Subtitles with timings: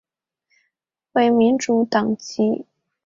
[1.11, 2.65] 为民主党籍。